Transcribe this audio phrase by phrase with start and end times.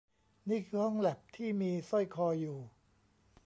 [0.49, 2.57] นี่คือห้องแล็ปที่มีสร้อยคออยู่